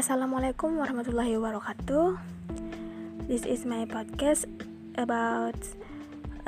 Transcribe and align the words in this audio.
Assalamualaikum 0.00 0.80
warahmatullahi 0.80 1.36
wabarakatuh. 1.36 2.16
This 3.28 3.44
is 3.44 3.68
my 3.68 3.84
podcast 3.84 4.48
about 4.96 5.60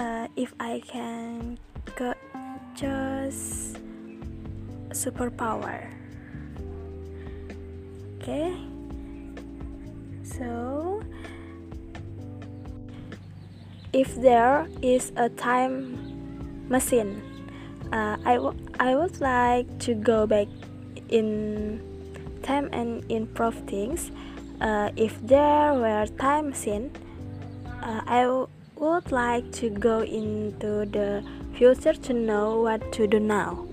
uh, 0.00 0.24
if 0.40 0.56
I 0.56 0.80
can 0.80 1.60
choose 2.72 3.76
superpower. 4.96 5.84
Okay, 8.16 8.56
so 10.24 11.04
if 13.92 14.16
there 14.16 14.64
is 14.80 15.12
a 15.20 15.28
time 15.28 16.00
machine, 16.72 17.20
uh, 17.92 18.16
I, 18.24 18.40
I 18.80 18.96
would 18.96 19.20
like 19.20 19.68
to 19.84 19.92
go 19.92 20.24
back 20.24 20.48
in 21.12 21.91
time 22.42 22.68
and 22.72 23.04
improve 23.10 23.54
things. 23.66 24.10
Uh, 24.60 24.90
if 24.96 25.20
there 25.26 25.74
were 25.74 26.06
time 26.18 26.50
machine, 26.50 26.90
uh, 27.82 28.00
I 28.06 28.26
would 28.76 29.10
like 29.10 29.50
to 29.52 29.70
go 29.70 30.00
into 30.00 30.86
the 30.86 31.24
future 31.54 31.94
to 31.94 32.12
know 32.12 32.60
what 32.60 32.92
to 32.92 33.06
do 33.06 33.18
now. 33.18 33.66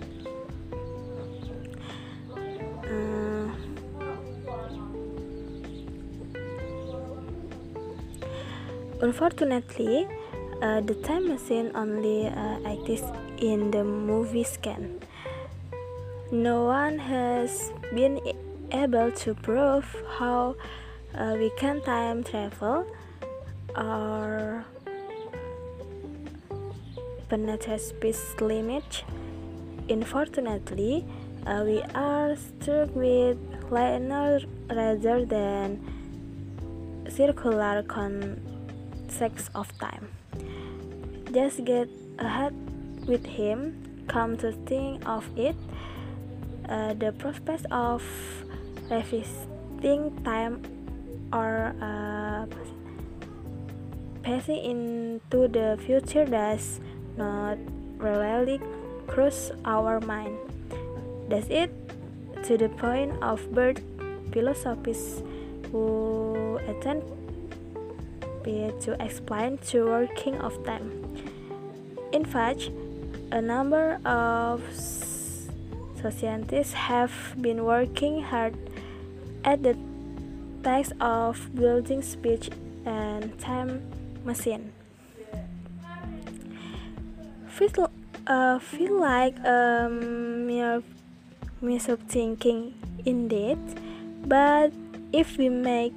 Uh, 2.86 3.50
unfortunately, 9.02 10.08
uh, 10.62 10.82
the 10.82 10.96
time 11.06 11.28
machine 11.28 11.72
only 11.76 12.28
uh, 12.28 12.60
exists 12.66 13.12
in 13.38 13.72
the 13.72 13.84
movie 13.84 14.44
scan. 14.44 15.00
No 16.32 16.66
one 16.66 17.00
has 17.00 17.72
been 17.96 18.20
able 18.72 19.12
to 19.12 19.34
prove 19.34 19.86
how 20.18 20.56
uh, 21.16 21.36
we 21.38 21.52
can 21.58 21.82
time 21.82 22.24
travel 22.24 22.86
or 23.76 24.66
penetrate 27.30 27.82
speed 27.82 28.16
limit. 28.42 29.04
Unfortunately, 29.90 31.06
uh, 31.46 31.64
we 31.66 31.82
are 31.96 32.36
stuck 32.36 32.96
with 32.96 33.38
linear 33.70 34.40
rather 34.70 35.26
than 35.26 35.80
circular 37.10 37.84
concepts 37.84 39.50
of 39.56 39.68
time. 39.80 40.08
Just 41.32 41.64
get 41.66 41.90
ahead 42.18 42.54
with 43.08 43.26
him. 43.26 44.06
Come 44.08 44.38
to 44.38 44.52
think 44.66 45.08
of 45.08 45.26
it, 45.38 45.56
uh, 46.68 46.94
the 46.96 47.12
prospect 47.12 47.66
of 47.70 48.02
revisiting 48.90 50.12
time 50.24 50.62
or 51.32 51.74
uh, 51.82 52.46
passing 54.24 54.58
into 54.58 55.48
the 55.48 55.78
future 55.86 56.26
does 56.26 56.80
not 57.18 57.58
really 57.98 58.60
cross 59.08 59.52
our 59.66 60.00
mind. 60.02 60.38
Does 61.30 61.48
it? 61.50 61.72
To 62.44 62.58
the 62.58 62.70
point 62.70 63.14
of 63.22 63.44
birth 63.52 63.84
philosophies 64.32 65.22
who 65.72 66.58
attempt 66.68 67.06
to 68.82 68.98
explain 69.00 69.60
the 69.72 69.86
working 69.86 70.36
of 70.42 70.58
time. 70.66 70.90
In 72.12 72.26
fact, 72.26 72.72
a 73.32 73.42
number 73.42 74.00
of 74.06 74.64
scientists 76.10 76.74
have 76.74 77.12
been 77.42 77.64
working 77.64 78.24
hard 78.24 78.56
at 79.44 79.64
the 79.64 79.78
task 80.64 80.92
of 81.00 81.40
building 81.56 82.02
speech 82.02 82.50
and 82.86 83.38
time 83.40 83.82
machine. 84.24 84.72
Feel, 87.48 87.92
uh, 88.28 88.60
feel 88.60 89.00
like 89.00 89.38
a 89.40 89.86
um, 89.86 90.48
mere 90.48 90.84
miss 91.62 91.90
of 91.90 92.00
thinking 92.08 92.74
indeed, 93.06 93.60
but 94.26 94.72
if 95.12 95.38
we 95.38 95.50
make 95.50 95.94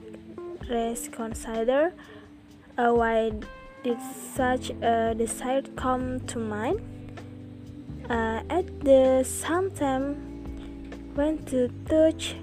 rest 0.69 1.13
consider 1.13 1.93
uh, 2.79 2.91
why 2.93 3.33
did 3.85 3.99
such 4.35 4.71
a 4.83 5.15
desire 5.15 5.63
come 5.77 6.21
to 6.21 6.39
mind? 6.39 6.81
Uh, 8.09 8.41
at 8.51 8.67
the 8.81 9.25
same 9.25 9.71
time, 9.71 10.15
when 11.15 11.39
to 11.45 11.69
touch 11.89 12.37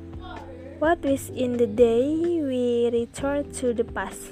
what 0.79 1.03
is 1.03 1.28
in 1.35 1.57
the 1.57 1.67
day 1.67 2.40
we 2.40 2.90
return 2.90 3.51
to 3.51 3.73
the 3.73 3.84
past, 3.84 4.31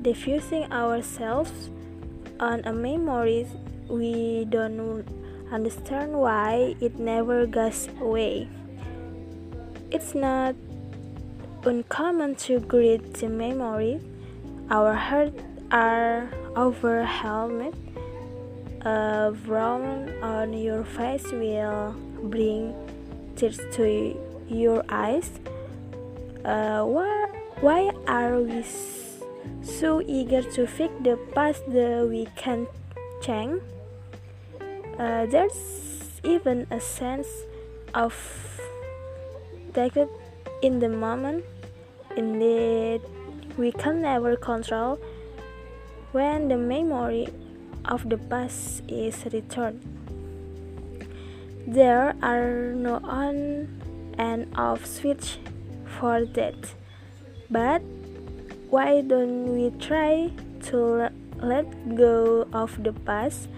diffusing 0.00 0.62
ourselves 0.70 1.70
on 2.38 2.62
a 2.64 2.72
memory 2.72 3.44
we 3.88 4.44
don't 4.44 5.04
understand 5.50 6.12
why 6.12 6.76
it 6.80 7.00
never 7.00 7.46
goes 7.46 7.88
away. 8.00 8.48
It's 9.90 10.14
not 10.14 10.54
uncommon 11.64 12.36
to 12.46 12.60
greet 12.60 13.14
the 13.14 13.28
memory. 13.28 14.00
Our 14.70 14.94
hearts 14.94 15.42
are 15.72 16.30
overwhelmed. 16.56 17.74
A 18.82 19.34
frown 19.34 20.14
on 20.22 20.52
your 20.52 20.84
face 20.84 21.26
will 21.32 21.96
bring 22.22 22.72
tears 23.34 23.58
to 23.72 23.82
you 23.82 24.27
your 24.48 24.84
eyes. 24.88 25.30
Uh, 26.44 26.84
why, 26.84 27.28
why 27.60 27.90
are 28.06 28.40
we 28.40 28.64
so 29.62 30.00
eager 30.06 30.42
to 30.42 30.66
fix 30.66 30.92
the 31.02 31.18
past 31.34 31.62
that 31.70 32.06
we 32.08 32.26
can't 32.36 32.68
change? 33.20 33.60
Uh, 34.98 35.26
there's 35.26 36.20
even 36.24 36.66
a 36.70 36.80
sense 36.80 37.28
of 37.94 38.14
that 39.74 40.08
in 40.62 40.78
the 40.78 40.88
moment. 40.88 41.44
Indeed, 42.16 43.02
we 43.56 43.72
can 43.72 44.02
never 44.02 44.36
control 44.36 44.98
when 46.12 46.48
the 46.48 46.56
memory 46.56 47.28
of 47.84 48.08
the 48.08 48.18
past 48.18 48.82
is 48.88 49.24
returned. 49.32 49.82
There 51.66 52.16
are 52.22 52.72
no 52.74 53.00
on 53.04 53.68
and 54.18 54.46
off 54.56 54.84
switch 54.84 55.38
for 55.98 56.26
that. 56.34 56.54
But 57.50 57.80
why 58.68 59.00
don't 59.00 59.54
we 59.54 59.70
try 59.78 60.30
to 60.68 61.08
let 61.40 61.64
go 61.96 62.46
of 62.52 62.82
the 62.82 62.92
past 62.92 63.48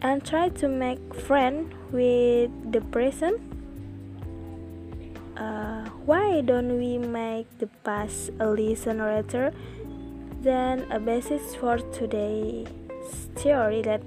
and 0.00 0.24
try 0.24 0.48
to 0.48 0.68
make 0.68 1.02
friends 1.14 1.74
with 1.92 2.50
the 2.72 2.80
present? 2.80 3.40
Uh, 5.36 5.84
why 6.06 6.40
don't 6.40 6.78
we 6.78 6.98
make 6.98 7.46
the 7.58 7.68
past 7.84 8.30
a 8.40 8.46
lesson 8.48 9.02
rather 9.02 9.52
than 10.42 10.90
a 10.90 10.98
basis 10.98 11.54
for 11.54 11.78
today's 11.92 12.66
theory 13.36 13.82
that 13.82 14.02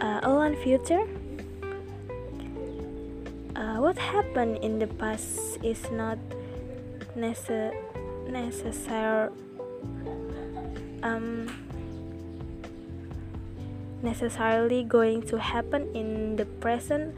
uh, 0.00 0.20
a 0.22 0.56
future? 0.56 1.06
Uh, 3.56 3.80
what 3.80 3.96
happened 3.96 4.58
in 4.60 4.78
the 4.78 4.86
past 4.86 5.56
is 5.64 5.80
not 5.90 6.18
nece- 7.16 7.74
necessary 8.28 9.32
um, 11.02 11.48
necessarily 14.02 14.84
going 14.84 15.22
to 15.22 15.38
happen 15.40 15.88
in 15.96 16.36
the 16.36 16.44
present 16.60 17.16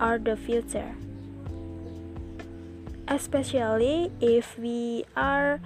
or 0.00 0.18
the 0.18 0.36
future. 0.36 0.94
Especially 3.08 4.10
if 4.20 4.56
we 4.58 5.04
are 5.16 5.60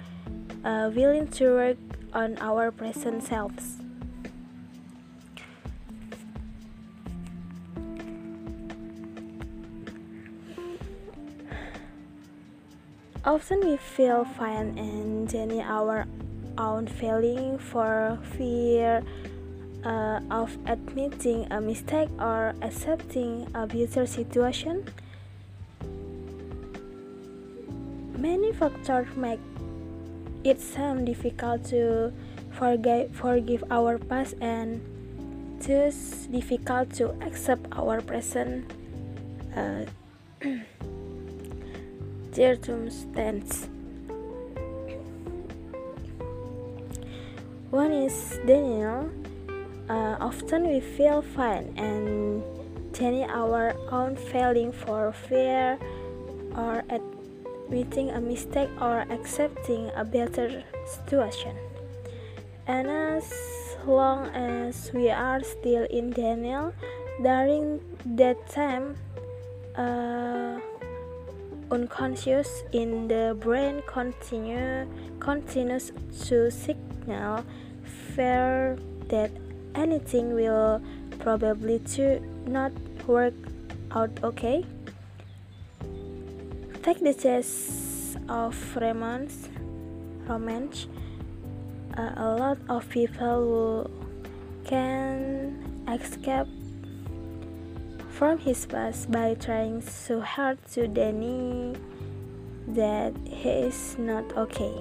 uh, 0.65 0.89
willing 0.93 1.27
to 1.37 1.53
work 1.53 1.77
on 2.13 2.37
our 2.41 2.71
present 2.71 3.23
selves 3.23 3.86
Often 13.27 13.67
we 13.67 13.75
feel 13.75 14.23
fine 14.23 14.79
and 14.79 15.27
deny 15.27 15.59
our 15.59 16.07
own 16.57 16.87
feeling 16.87 17.59
for 17.59 18.17
fear 18.37 19.03
uh, 19.83 20.21
of 20.31 20.57
admitting 20.65 21.43
a 21.51 21.59
mistake 21.59 22.07
or 22.21 22.55
accepting 22.61 23.45
a 23.53 23.67
future 23.67 24.07
situation. 24.07 24.87
Many 28.15 28.53
factors 28.53 29.11
make 29.17 29.43
it 30.45 30.61
seem 30.61 31.03
difficult 31.03 31.65
to 31.75 32.13
forgive, 32.55 33.11
forgive 33.11 33.61
our 33.69 33.97
past 33.99 34.35
and 34.39 34.79
thus 35.59 36.31
difficult 36.31 36.93
to 36.93 37.11
accept 37.27 37.67
our 37.73 37.99
present. 37.99 38.71
Uh, 39.51 39.83
circumstance. 42.37 43.65
One 47.73 47.91
is 47.91 48.37
Daniel. 48.45 49.09
Uh, 49.89 50.21
often 50.21 50.69
we 50.69 50.79
feel 50.79 51.25
fine 51.33 51.73
and 51.81 52.45
deny 52.93 53.25
our 53.25 53.73
own 53.89 54.15
failing 54.15 54.71
for 54.71 55.09
fear 55.11 55.81
or 56.53 56.85
admitting 56.93 58.13
a 58.13 58.21
mistake 58.21 58.69
or 58.79 59.09
accepting 59.09 59.89
a 59.97 60.05
better 60.05 60.61
situation. 60.85 61.57
And 62.67 62.85
as 62.85 63.33
long 63.87 64.29
as 64.37 64.93
we 64.93 65.09
are 65.09 65.41
still 65.41 65.89
in 65.89 66.11
denial, 66.13 66.73
during 67.23 67.81
that 68.13 68.37
time, 68.53 68.93
uh, 69.73 70.59
unconscious 71.71 72.63
in 72.71 73.07
the 73.07 73.35
brain 73.39 73.81
continue 73.87 74.87
continues 75.19 75.91
to 76.25 76.49
signal 76.51 77.43
fear 78.15 78.77
that 79.09 79.31
anything 79.75 80.33
will 80.33 80.81
probably 81.19 81.79
to 81.79 82.19
not 82.45 82.71
work 83.05 83.33
out 83.91 84.11
okay. 84.23 84.65
Take 86.83 86.99
the 86.99 87.13
case 87.13 88.15
of 88.29 88.55
romance. 88.75 89.49
Romance. 90.27 90.87
Uh, 91.97 92.13
a 92.15 92.27
lot 92.35 92.57
of 92.69 92.87
people 92.89 93.41
who 93.43 93.89
can 94.63 95.83
escape 95.87 96.47
from 98.17 98.39
his 98.39 98.65
past 98.65 99.11
by 99.11 99.35
trying 99.35 99.79
so 99.79 100.19
hard 100.19 100.57
to 100.65 100.87
deny 100.87 101.77
that 102.67 103.13
he 103.23 103.69
is 103.69 103.95
not 103.99 104.25
okay. 104.35 104.73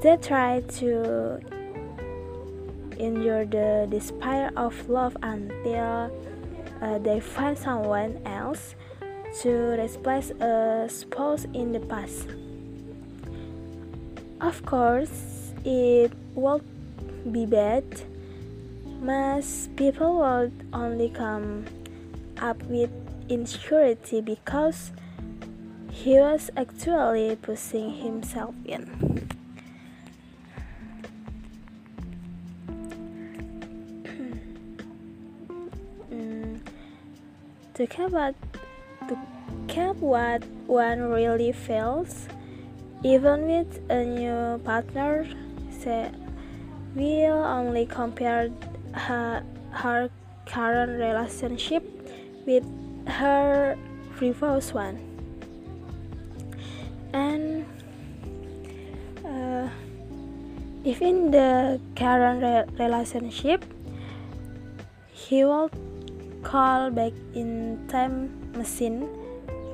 They 0.00 0.16
try 0.16 0.62
to 0.80 1.40
endure 2.96 3.44
the 3.44 3.86
despair 3.90 4.50
of 4.56 4.72
love 4.88 5.14
until 5.20 6.08
uh, 6.80 6.98
they 7.00 7.20
find 7.20 7.56
someone 7.58 8.18
else 8.24 8.74
to 9.42 9.76
replace 9.76 10.30
a 10.40 10.88
spouse 10.88 11.44
in 11.52 11.72
the 11.72 11.80
past. 11.80 12.28
Of 14.40 14.64
course, 14.64 15.52
it 15.66 16.12
won't 16.34 16.64
be 17.30 17.44
bad 17.44 17.84
most 19.04 19.76
people 19.76 20.16
will 20.16 20.50
only 20.72 21.10
come 21.10 21.66
up 22.40 22.56
with 22.64 22.90
insecurity 23.28 24.22
because 24.22 24.92
he 25.90 26.14
was 26.18 26.50
actually 26.56 27.36
pushing 27.36 27.92
himself 27.92 28.54
in. 28.64 29.28
to 37.74 37.88
cap 37.88 38.10
what 38.10 38.34
to 39.08 39.18
cap 39.66 39.96
what 39.96 40.44
one 40.66 41.10
really 41.10 41.50
feels, 41.50 42.28
even 43.02 43.46
with 43.46 43.80
a 43.90 44.04
new 44.04 44.58
partner, 44.62 45.26
say, 45.82 46.08
will 46.94 47.42
only 47.42 47.84
compare 47.84 48.48
her, 48.94 49.42
her 49.70 50.10
current 50.46 50.98
relationship 50.98 51.82
with 52.46 52.64
her 53.06 53.76
previous 54.16 54.72
one. 54.72 54.98
And 57.12 57.64
uh, 59.24 59.68
if 60.84 61.02
in 61.02 61.30
the 61.30 61.80
current 61.96 62.42
re 62.42 62.64
relationship 62.78 63.64
he 65.12 65.44
will 65.44 65.70
call 66.42 66.90
back 66.90 67.12
in 67.34 67.78
time 67.88 68.28
machine 68.52 69.08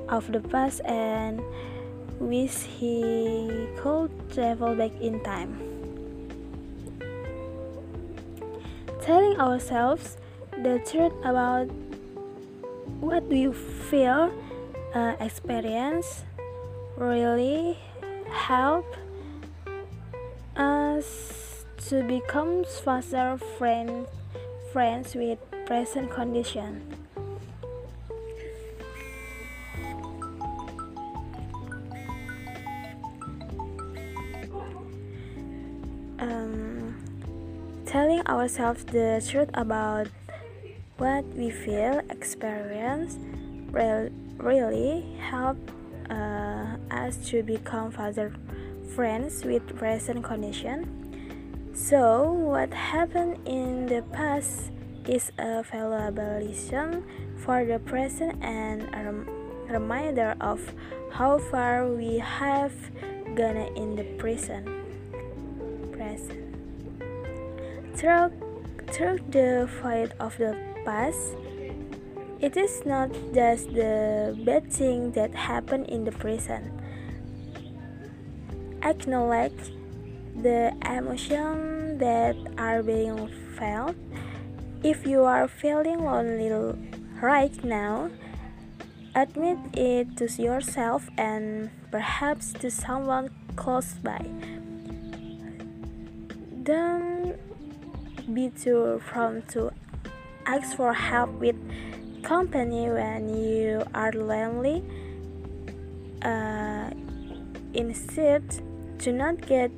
of 0.09 0.31
the 0.33 0.41
past 0.41 0.81
and 0.85 1.41
wish 2.21 2.63
he 2.79 3.49
could 3.77 4.11
travel 4.31 4.75
back 4.77 4.93
in 5.01 5.19
time 5.25 5.70
ourselves 9.41 10.19
the 10.63 10.79
truth 10.85 11.13
about 11.25 11.65
what 13.01 13.25
we 13.25 13.51
feel 13.89 14.31
uh, 14.95 15.15
experience 15.19 16.25
really 16.97 17.79
help 18.31 18.85
us 20.57 21.65
to 21.89 22.03
become 22.05 22.65
faster 22.85 23.39
friend, 23.57 24.07
friends 24.73 25.15
with 25.15 25.39
present 25.65 26.11
condition. 26.11 26.83
Um, 36.19 36.70
telling 37.91 38.25
ourselves 38.29 38.85
the 38.85 39.19
truth 39.19 39.51
about 39.55 40.07
what 40.99 41.27
we 41.35 41.51
feel, 41.51 41.99
experience, 42.09 43.19
really 44.39 45.03
help 45.19 45.59
uh, 46.09 46.77
us 46.93 47.17
to 47.27 47.43
become 47.43 47.91
further 47.91 48.33
friends 48.95 49.45
with 49.45 49.67
present 49.77 50.23
condition. 50.23 50.87
So, 51.75 52.31
what 52.31 52.73
happened 52.73 53.43
in 53.45 53.87
the 53.87 54.03
past 54.13 54.71
is 55.09 55.33
a 55.39 55.65
valuable 55.65 56.47
lesson 56.47 57.03
for 57.43 57.65
the 57.65 57.81
present 57.81 58.39
and 58.41 58.83
a 58.95 59.73
reminder 59.73 60.37
of 60.41 60.61
how 61.11 61.39
far 61.39 61.89
we 61.89 62.19
have 62.19 62.73
gone 63.35 63.57
in 63.75 63.97
the. 63.97 64.05
Present. 64.21 64.80
Through, 68.01 68.33
through 68.97 69.19
the 69.29 69.69
fight 69.83 70.13
of 70.19 70.33
the 70.39 70.57
past, 70.87 71.37
it 72.41 72.57
is 72.57 72.81
not 72.87 73.13
just 73.35 73.69
the 73.75 74.33
bad 74.43 74.73
thing 74.73 75.13
that 75.13 75.35
happen 75.35 75.85
in 75.85 76.05
the 76.09 76.13
present. 76.13 76.73
Acknowledge 78.81 79.77
the 80.41 80.73
emotions 80.81 82.01
that 82.01 82.37
are 82.57 82.83
being 82.83 83.29
felt. 83.59 83.97
If 84.83 85.05
you 85.05 85.25
are 85.25 85.47
feeling 85.47 86.03
lonely 86.03 86.49
right 87.21 87.53
now, 87.63 88.09
admit 89.15 89.59
it 89.75 90.17
to 90.17 90.43
yourself 90.43 91.11
and 91.19 91.69
perhaps 91.91 92.55
to 92.65 92.71
someone 92.71 93.29
close 93.57 93.93
by. 94.01 94.25
Don't 96.63 97.10
be 98.35 98.51
too 98.51 99.01
prone 99.07 99.43
to 99.49 99.71
ask 100.47 100.77
for 100.77 100.93
help 100.93 101.31
with 101.41 101.57
company 102.23 102.91
when 102.91 103.29
you 103.37 103.83
are 103.95 104.13
lonely. 104.13 104.83
Uh, 106.23 106.91
instead, 107.75 108.43
do 108.99 109.13
not 109.13 109.41
get 109.47 109.71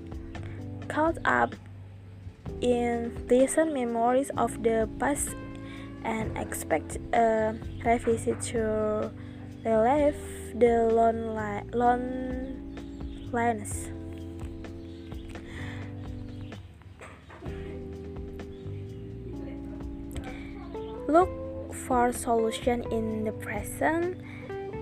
caught 0.89 1.19
up 1.25 1.55
in 2.61 3.13
distant 3.29 3.73
memories 3.73 4.31
of 4.37 4.63
the 4.63 4.89
past 4.99 5.31
and 6.05 6.37
expect 6.37 6.99
a 7.13 7.55
revisit 7.85 8.41
to 8.41 9.11
relieve 9.65 10.17
the 10.59 10.89
lonely, 10.91 11.63
loneliness. 13.33 13.89
Look 21.12 21.28
for 21.85 22.11
solution 22.11 22.88
in 22.88 23.28
the 23.28 23.37
present. 23.37 24.16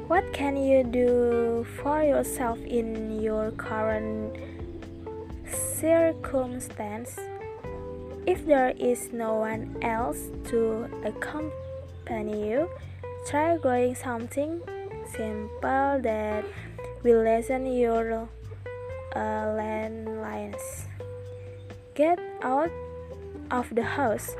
What 0.06 0.22
can 0.32 0.54
you 0.54 0.86
do 0.86 1.66
for 1.82 2.06
yourself 2.06 2.62
in 2.62 3.18
your 3.18 3.50
current 3.58 4.38
circumstance? 5.50 7.18
If 8.30 8.46
there 8.46 8.70
is 8.78 9.10
no 9.10 9.42
one 9.42 9.74
else 9.82 10.30
to 10.54 10.86
accompany 11.02 12.54
you, 12.54 12.70
try 13.26 13.58
going 13.58 13.96
something 13.98 14.62
simple 15.10 15.98
that 15.98 16.46
will 17.02 17.26
lessen 17.26 17.66
your 17.66 18.30
uh, 19.18 19.50
landlines. 19.58 20.86
Get 21.98 22.22
out 22.46 22.70
of 23.50 23.66
the 23.74 23.82
house 23.82 24.36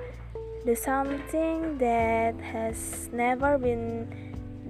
do 0.67 0.75
something 0.75 1.79
that 1.79 2.35
has 2.41 3.09
never 3.13 3.57
been 3.57 4.07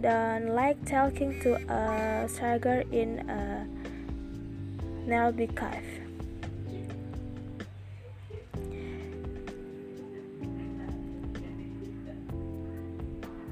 don't 0.01 0.55
like 0.55 0.79
talking 0.87 1.39
to 1.41 1.55
a 1.69 2.29
stranger 2.29 2.85
in 2.91 3.19
a 3.29 3.67
nearby 5.07 5.47
cave. 5.47 6.01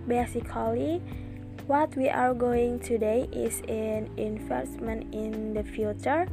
Basically, 0.07 1.03
what 1.67 1.95
we 1.97 2.09
are 2.09 2.33
going 2.33 2.81
today 2.81 3.29
is 3.31 3.61
an 3.69 4.09
investment 4.17 5.13
in 5.13 5.53
the 5.53 5.63
future. 5.65 6.27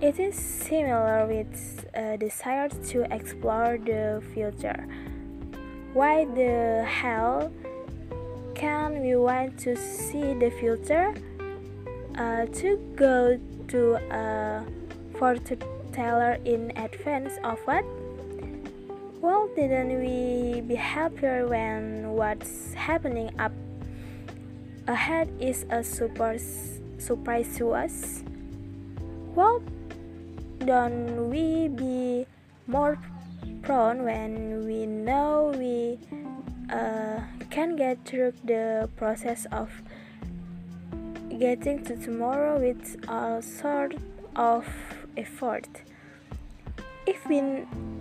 It 0.00 0.20
is 0.20 0.36
similar 0.36 1.26
with 1.26 1.84
a 1.92 2.16
desire 2.16 2.68
to 2.68 3.02
explore 3.12 3.78
the 3.84 4.22
future. 4.32 4.86
Why 5.92 6.24
the 6.24 6.86
hell 6.86 7.50
can 8.54 9.02
we 9.02 9.16
want 9.16 9.58
to 9.66 9.74
see 9.74 10.34
the 10.38 10.54
future? 10.54 11.12
Uh, 12.16 12.46
to 12.46 12.78
go 12.94 13.40
to 13.74 13.94
a 14.14 14.64
fortune 15.18 15.58
teller 15.90 16.38
in 16.44 16.70
advance 16.76 17.34
of 17.42 17.58
what? 17.64 17.84
Well, 19.20 19.50
didn't 19.56 19.98
we 19.98 20.60
be 20.60 20.76
happier 20.76 21.48
when 21.48 22.10
what's 22.10 22.72
happening 22.74 23.34
up 23.40 23.50
ahead 24.86 25.28
is 25.40 25.66
a 25.70 25.82
super 25.82 26.38
surprise 26.98 27.56
to 27.56 27.72
us? 27.72 28.22
Well, 29.34 29.60
don't 30.68 31.30
we 31.30 31.68
be 31.68 32.26
more 32.66 32.98
prone 33.62 34.04
when 34.04 34.66
we 34.66 34.84
know 34.84 35.54
we 35.56 35.98
uh, 36.70 37.20
can 37.48 37.74
get 37.74 37.96
through 38.04 38.34
the 38.44 38.86
process 38.96 39.46
of 39.50 39.70
getting 41.38 41.82
to 41.84 41.96
tomorrow 41.96 42.60
with 42.60 43.02
all 43.08 43.40
sort 43.40 43.94
of 44.36 44.66
effort? 45.16 45.66
if 47.08 47.26
we 47.26 47.38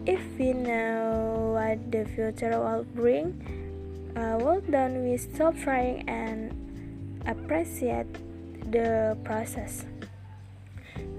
if 0.06 0.22
we 0.38 0.52
know 0.52 1.56
what 1.56 1.80
the 1.94 2.04
future 2.04 2.60
will 2.60 2.84
bring 2.94 3.32
uh, 4.18 4.36
well 4.44 4.62
then 4.68 5.02
we 5.02 5.16
stop 5.16 5.56
trying 5.56 6.04
and 6.10 6.52
appreciate 7.26 8.12
the 8.70 9.18
process 9.24 9.86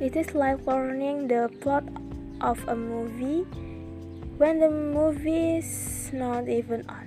it 0.00 0.14
is 0.14 0.34
like 0.34 0.64
learning 0.66 1.26
the 1.26 1.50
plot 1.60 1.84
of 2.40 2.62
a 2.68 2.76
movie 2.76 3.42
when 4.38 4.60
the 4.60 4.70
movie 4.70 5.58
is 5.58 6.10
not 6.12 6.48
even 6.48 6.86
on. 6.88 7.06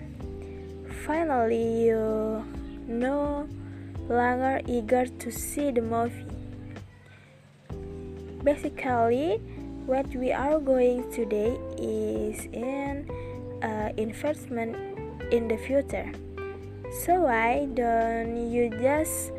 Finally 1.07 1.87
you 1.87 2.43
no 2.87 3.47
longer 4.09 4.59
eager 4.67 5.05
to 5.05 5.31
see 5.31 5.71
the 5.71 5.81
movie. 5.81 6.25
Basically 8.43 9.39
what 9.85 10.07
we 10.15 10.31
are 10.31 10.59
going 10.59 11.09
today 11.11 11.57
is 11.79 12.45
in 12.51 13.07
uh, 13.63 13.91
investment 13.95 14.75
in 15.31 15.47
the 15.47 15.57
future. 15.57 16.11
So 17.05 17.23
why 17.23 17.67
don't 17.73 18.51
you 18.51 18.69
just 18.81 19.31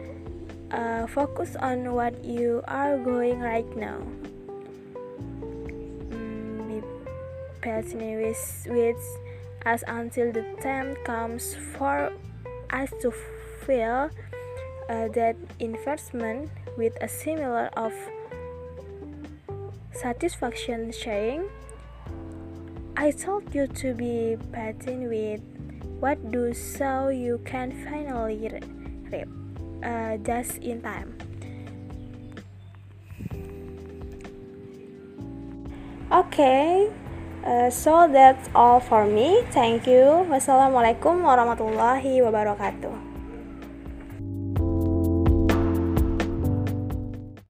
uh, 0.73 1.07
focus 1.07 1.57
on 1.57 1.93
what 1.93 2.25
you 2.25 2.63
are 2.67 2.99
going 2.99 3.41
right 3.41 3.69
now 3.77 4.01
mm, 6.11 6.69
be 6.69 6.81
patient 7.61 8.01
with, 8.01 8.67
with 8.69 9.03
us 9.67 9.85
until 9.87 10.33
the 10.33 10.43
time 10.63 10.97
comes 11.05 11.55
for 11.77 12.13
us 12.71 12.91
to 13.01 13.13
feel 13.67 14.11
uh, 14.89 15.09
that 15.09 15.37
investment 15.61 16.51
with 16.77 16.97
a 17.01 17.09
similar 17.09 17.67
of 17.77 17.93
satisfaction 19.93 20.91
sharing. 20.91 21.49
I 22.97 23.11
told 23.11 23.55
you 23.55 23.67
to 23.67 23.95
be 23.95 24.37
patient 24.53 25.09
with 25.09 25.41
what 26.01 26.19
do 26.33 26.53
so 26.53 27.09
you 27.09 27.41
can 27.45 27.71
finally 27.85 28.51
reap 29.11 29.42
uh, 29.83 30.17
just 30.23 30.59
in 30.63 30.81
time. 30.81 31.19
Okay, 36.13 36.89
uh, 37.45 37.71
so 37.71 38.09
that's 38.09 38.49
all 38.55 38.81
for 38.81 39.05
me. 39.05 39.45
Thank 39.51 39.89
you. 39.89 40.25
Wassalamualaikum 40.29 41.25
warahmatullahi 41.25 42.21
wabarakatuh. 42.21 43.12